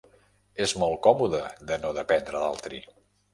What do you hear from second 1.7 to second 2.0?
de no